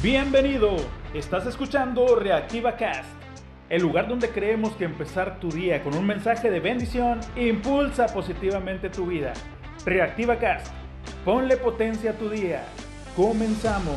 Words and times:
Bienvenido, 0.00 0.76
estás 1.12 1.44
escuchando 1.46 2.14
Reactiva 2.14 2.76
Cast, 2.76 3.10
el 3.68 3.82
lugar 3.82 4.06
donde 4.06 4.30
creemos 4.30 4.76
que 4.76 4.84
empezar 4.84 5.40
tu 5.40 5.50
día 5.50 5.82
con 5.82 5.92
un 5.96 6.06
mensaje 6.06 6.52
de 6.52 6.60
bendición 6.60 7.18
impulsa 7.34 8.06
positivamente 8.06 8.90
tu 8.90 9.06
vida. 9.06 9.32
Reactiva 9.84 10.38
Cast, 10.38 10.72
ponle 11.24 11.56
potencia 11.56 12.12
a 12.12 12.14
tu 12.14 12.30
día. 12.30 12.64
Comenzamos. 13.16 13.96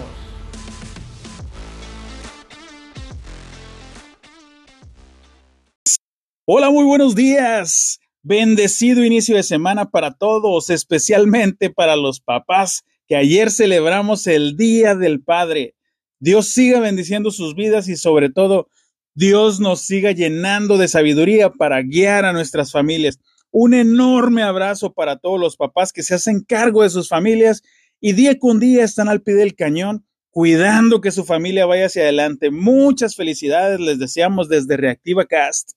Hola, 6.46 6.72
muy 6.72 6.86
buenos 6.86 7.14
días. 7.14 8.00
Bendecido 8.24 9.06
inicio 9.06 9.36
de 9.36 9.44
semana 9.44 9.92
para 9.92 10.16
todos, 10.16 10.72
especialmente 10.72 11.70
para 11.70 11.96
los 11.96 12.22
papás 12.22 12.86
que 13.08 13.16
ayer 13.16 13.52
celebramos 13.52 14.26
el 14.26 14.58
Día 14.58 14.96
del 14.96 15.22
Padre. 15.22 15.76
Dios 16.22 16.50
siga 16.50 16.80
bendiciendo 16.80 17.32
sus 17.32 17.56
vidas 17.56 17.90
y 17.90 17.98
sobre 17.98 18.30
todo 18.30 18.70
Dios 19.16 19.60
nos 19.60 19.82
siga 19.82 20.12
llenando 20.12 20.78
de 20.78 20.88
sabiduría 20.88 21.50
para 21.50 21.82
guiar 21.82 22.26
a 22.26 22.32
nuestras 22.32 22.72
familias. 22.72 23.20
Un 23.50 23.74
enorme 23.74 24.44
abrazo 24.44 24.94
para 24.94 25.18
todos 25.18 25.40
los 25.40 25.58
papás 25.58 25.92
que 25.92 26.04
se 26.04 26.14
hacen 26.14 26.42
cargo 26.42 26.84
de 26.84 26.92
sus 26.92 27.10
familias 27.10 27.64
y 28.00 28.14
día 28.14 28.38
con 28.38 28.60
día 28.60 28.84
están 28.84 29.10
al 29.10 29.24
pie 29.24 29.34
del 29.34 29.56
cañón 29.56 30.06
cuidando 30.30 31.02
que 31.02 31.12
su 31.12 31.26
familia 31.26 31.66
vaya 31.66 31.88
hacia 31.88 32.04
adelante. 32.04 32.52
Muchas 32.52 33.16
felicidades 33.16 33.80
les 33.80 33.98
deseamos 33.98 34.48
desde 34.48 34.78
Reactiva 34.78 35.26
Cast. 35.26 35.72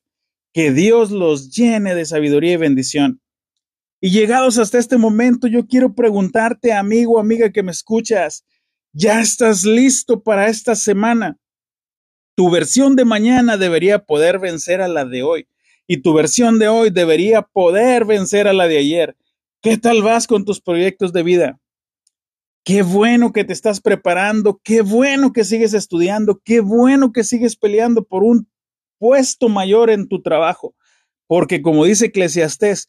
Que 0.53 0.73
Dios 0.73 1.11
los 1.11 1.51
llene 1.51 1.95
de 1.95 2.05
sabiduría 2.05 2.53
y 2.53 2.59
bendición. 2.59 3.21
Y 3.99 4.11
llegados 4.11 4.59
hasta 4.59 4.79
este 4.79 4.99
momento, 4.99 5.49
yo 5.49 5.67
quiero 5.67 5.95
preguntarte, 5.95 6.75
amigo, 6.75 7.19
amiga 7.19 7.51
que 7.51 7.63
me 7.63 7.73
escuchas, 7.73 8.45
ya 8.95 9.21
estás 9.21 9.65
listo 9.65 10.23
para 10.23 10.49
esta 10.49 10.77
semana. 10.77 11.37
Tu 12.37 12.49
versión 12.51 12.97
de 12.97 13.05
mañana 13.05 13.57
debería 13.57 13.99
poder 13.99 14.39
vencer 14.39 14.81
a 14.81 14.89
la 14.89 15.05
de 15.05 15.23
hoy 15.23 15.49
y 15.87 15.99
tu 15.99 16.15
versión 16.15 16.59
de 16.59 16.69
hoy 16.69 16.91
debería 16.91 17.43
poder 17.43 18.05
vencer 18.05 18.49
a 18.49 18.53
la 18.53 18.67
de 18.69 18.79
ayer. 18.79 19.17
¿Qué 19.61 19.77
tal 19.77 20.03
vas 20.03 20.27
con 20.27 20.45
tus 20.45 20.61
proyectos 20.61 21.13
de 21.13 21.23
vida? 21.23 21.61
Qué 22.65 22.83
bueno 22.83 23.33
que 23.33 23.45
te 23.45 23.53
estás 23.53 23.81
preparando, 23.81 24.61
qué 24.63 24.81
bueno 24.81 25.33
que 25.33 25.45
sigues 25.45 25.75
estudiando, 25.75 26.41
qué 26.45 26.61
bueno 26.61 27.13
que 27.13 27.25
sigues 27.25 27.57
peleando 27.57 28.05
por 28.05 28.23
un 28.23 28.49
puesto 28.99 29.49
mayor 29.49 29.91
en 29.91 30.09
tu 30.09 30.23
trabajo, 30.23 30.75
porque 31.27 31.61
como 31.61 31.85
dice 31.85 32.07
Eclesiastés, 32.07 32.89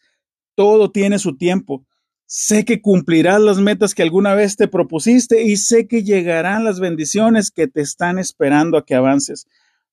todo 0.56 0.92
tiene 0.92 1.20
su 1.20 1.36
tiempo. 1.36 1.86
Sé 2.28 2.66
que 2.66 2.82
cumplirás 2.82 3.40
las 3.40 3.60
metas 3.60 3.94
que 3.94 4.02
alguna 4.02 4.34
vez 4.34 4.56
te 4.56 4.68
propusiste 4.68 5.44
y 5.44 5.58
sé 5.58 5.88
que 5.88 6.04
llegarán 6.04 6.64
las 6.64 6.80
bendiciones 6.80 7.52
que 7.52 7.68
te 7.68 7.82
están 7.82 8.18
esperando 8.18 8.78
a 8.78 8.86
que 8.86 8.96
avances. 8.96 9.48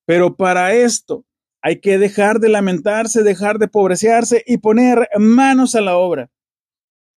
Pero 0.06 0.36
para 0.36 0.74
esto 0.74 1.26
hay 1.60 1.80
que 1.80 1.98
dejar 1.98 2.40
de 2.40 2.48
lamentarse, 2.48 3.22
dejar 3.22 3.58
de 3.58 3.68
pobreciarse 3.68 4.42
y 4.46 4.58
poner 4.58 5.08
manos 5.18 5.74
a 5.74 5.80
la 5.80 5.96
obra. 5.96 6.30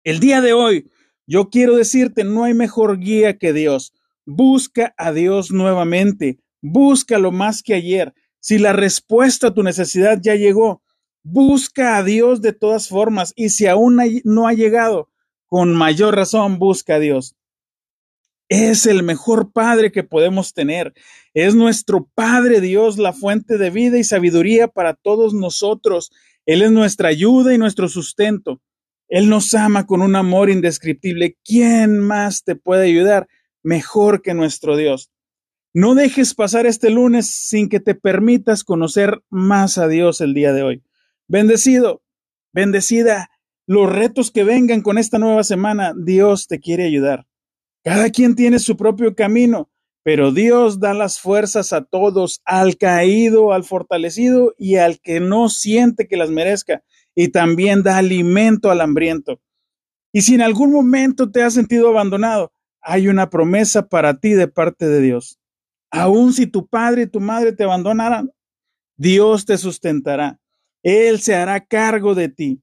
El 0.03 0.19
día 0.19 0.41
de 0.41 0.53
hoy, 0.53 0.91
yo 1.25 1.49
quiero 1.49 1.77
decirte, 1.77 2.25
no 2.25 2.43
hay 2.43 2.53
mejor 2.53 2.99
guía 2.99 3.37
que 3.37 3.53
Dios. 3.53 3.93
Busca 4.25 4.93
a 4.97 5.13
Dios 5.13 5.51
nuevamente, 5.51 6.39
búscalo 6.61 7.31
más 7.31 7.63
que 7.63 7.73
ayer. 7.73 8.13
Si 8.39 8.57
la 8.57 8.73
respuesta 8.73 9.47
a 9.47 9.53
tu 9.53 9.63
necesidad 9.63 10.19
ya 10.21 10.35
llegó, 10.35 10.82
Busca 11.23 11.97
a 11.97 12.03
Dios 12.03 12.41
de 12.41 12.51
todas 12.51 12.89
formas 12.89 13.33
y 13.35 13.49
si 13.49 13.65
aún 13.65 13.99
no 14.25 14.47
ha 14.47 14.53
llegado, 14.53 15.09
con 15.47 15.73
mayor 15.73 16.15
razón 16.15 16.59
busca 16.59 16.95
a 16.95 16.99
Dios. 16.99 17.35
Es 18.49 18.85
el 18.85 19.03
mejor 19.03 19.51
Padre 19.51 19.91
que 19.91 20.03
podemos 20.03 20.53
tener. 20.53 20.93
Es 21.33 21.55
nuestro 21.55 22.09
Padre 22.13 22.59
Dios, 22.59 22.97
la 22.97 23.13
fuente 23.13 23.57
de 23.57 23.69
vida 23.69 23.97
y 23.97 24.03
sabiduría 24.03 24.67
para 24.67 24.93
todos 24.93 25.33
nosotros. 25.33 26.11
Él 26.45 26.61
es 26.61 26.71
nuestra 26.71 27.09
ayuda 27.09 27.53
y 27.53 27.57
nuestro 27.57 27.87
sustento. 27.87 28.61
Él 29.07 29.29
nos 29.29 29.53
ama 29.53 29.85
con 29.85 30.01
un 30.01 30.15
amor 30.15 30.49
indescriptible. 30.49 31.37
¿Quién 31.43 31.99
más 31.99 32.43
te 32.43 32.55
puede 32.55 32.87
ayudar 32.87 33.27
mejor 33.63 34.21
que 34.21 34.33
nuestro 34.33 34.75
Dios? 34.75 35.09
No 35.73 35.95
dejes 35.95 36.35
pasar 36.35 36.65
este 36.65 36.89
lunes 36.89 37.27
sin 37.27 37.69
que 37.69 37.79
te 37.79 37.95
permitas 37.95 38.63
conocer 38.63 39.23
más 39.29 39.77
a 39.77 39.87
Dios 39.87 40.19
el 40.21 40.33
día 40.33 40.51
de 40.51 40.63
hoy. 40.63 40.83
Bendecido, 41.33 42.03
bendecida, 42.53 43.31
los 43.65 43.91
retos 43.91 44.29
que 44.29 44.43
vengan 44.43 44.81
con 44.81 44.99
esta 44.99 45.17
nueva 45.17 45.43
semana, 45.43 45.95
Dios 45.97 46.45
te 46.45 46.59
quiere 46.59 46.85
ayudar. 46.85 47.25
Cada 47.83 48.11
quien 48.11 48.35
tiene 48.35 48.59
su 48.59 48.77
propio 48.77 49.15
camino, 49.15 49.71
pero 50.03 50.31
Dios 50.31 50.79
da 50.79 50.93
las 50.93 51.19
fuerzas 51.19 51.73
a 51.73 51.85
todos, 51.85 52.43
al 52.45 52.77
caído, 52.77 53.51
al 53.51 53.63
fortalecido 53.63 54.53
y 54.59 54.75
al 54.75 55.01
que 55.01 55.19
no 55.19 55.49
siente 55.49 56.07
que 56.07 56.17
las 56.17 56.29
merezca, 56.29 56.83
y 57.15 57.29
también 57.29 57.81
da 57.81 57.97
alimento 57.97 58.69
al 58.69 58.81
hambriento. 58.81 59.41
Y 60.11 60.21
si 60.21 60.35
en 60.35 60.43
algún 60.43 60.71
momento 60.71 61.31
te 61.31 61.41
has 61.41 61.55
sentido 61.55 61.89
abandonado, 61.89 62.53
hay 62.79 63.07
una 63.07 63.31
promesa 63.31 63.89
para 63.89 64.19
ti 64.19 64.33
de 64.33 64.47
parte 64.47 64.87
de 64.87 65.01
Dios. 65.01 65.39
Aun 65.89 66.31
si 66.31 66.45
tu 66.45 66.67
padre 66.67 67.01
y 67.01 67.07
tu 67.07 67.19
madre 67.19 67.53
te 67.53 67.63
abandonaran, 67.63 68.29
Dios 68.97 69.47
te 69.47 69.57
sustentará. 69.57 70.39
Él 70.83 71.21
se 71.21 71.33
hará 71.35 71.65
cargo 71.65 72.13
de 72.13 72.29
ti. 72.29 72.61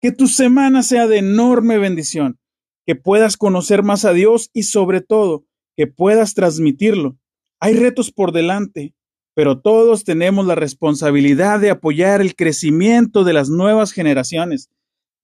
Que 0.00 0.12
tu 0.12 0.28
semana 0.28 0.82
sea 0.82 1.06
de 1.06 1.18
enorme 1.18 1.78
bendición, 1.78 2.38
que 2.86 2.94
puedas 2.94 3.36
conocer 3.36 3.82
más 3.82 4.04
a 4.04 4.12
Dios 4.12 4.50
y 4.52 4.62
sobre 4.62 5.00
todo 5.00 5.44
que 5.76 5.86
puedas 5.86 6.34
transmitirlo. 6.34 7.18
Hay 7.58 7.74
retos 7.74 8.12
por 8.12 8.32
delante, 8.32 8.94
pero 9.34 9.60
todos 9.60 10.04
tenemos 10.04 10.46
la 10.46 10.54
responsabilidad 10.54 11.60
de 11.60 11.70
apoyar 11.70 12.20
el 12.20 12.34
crecimiento 12.34 13.24
de 13.24 13.32
las 13.32 13.48
nuevas 13.48 13.92
generaciones. 13.92 14.70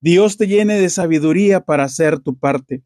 Dios 0.01 0.37
te 0.37 0.47
llene 0.47 0.79
de 0.79 0.89
sabiduría 0.89 1.61
para 1.61 1.83
hacer 1.83 2.19
tu 2.19 2.37
parte. 2.37 2.83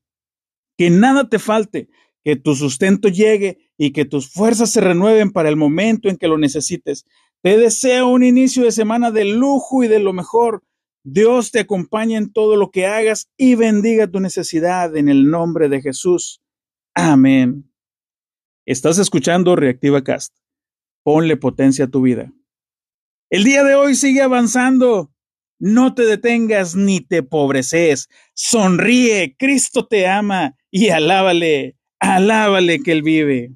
Que 0.78 0.90
nada 0.90 1.30
te 1.30 1.40
falte, 1.40 1.90
que 2.24 2.36
tu 2.36 2.56
sustento 2.56 3.08
llegue 3.10 3.70
y 3.78 3.92
que 3.92 4.06
tus 4.06 4.32
fuerzas 4.32 4.72
se 4.72 4.82
renueven 4.82 5.32
para 5.32 5.50
el 5.50 5.56
momento 5.56 6.10
en 6.10 6.18
que 6.18 6.28
lo 6.28 6.38
necesites. 6.38 7.06
Te 7.44 7.58
deseo 7.58 8.08
un 8.08 8.24
inicio 8.24 8.64
de 8.64 8.72
semana 8.72 9.10
de 9.10 9.26
lujo 9.26 9.84
y 9.84 9.88
de 9.88 10.00
lo 10.00 10.14
mejor. 10.14 10.64
Dios 11.04 11.52
te 11.52 11.62
acompañe 11.62 12.16
en 12.16 12.32
todo 12.32 12.56
lo 12.56 12.70
que 12.70 12.86
hagas 12.86 13.28
y 13.36 13.56
bendiga 13.56 14.08
tu 14.08 14.20
necesidad 14.20 14.96
en 14.96 15.10
el 15.10 15.30
nombre 15.30 15.68
de 15.68 15.82
Jesús. 15.82 16.42
Amén. 16.94 17.72
Estás 18.66 19.00
escuchando 19.00 19.56
Reactiva 19.56 20.04
Cast. 20.04 20.36
Ponle 21.04 21.36
potencia 21.36 21.86
a 21.86 21.88
tu 21.88 22.04
vida. 22.04 22.32
El 23.32 23.44
día 23.44 23.64
de 23.64 23.74
hoy 23.74 23.96
sigue 23.96 24.22
avanzando. 24.22 25.12
No 25.58 25.96
te 25.96 26.06
detengas 26.06 26.76
ni 26.76 27.02
te 27.02 27.24
pobreces. 27.24 28.08
Sonríe, 28.34 29.36
Cristo 29.38 29.88
te 29.88 30.08
ama 30.08 30.56
y 30.70 30.90
alábale, 30.90 31.78
alábale 32.00 32.82
que 32.82 32.92
Él 32.92 33.02
vive. 33.02 33.52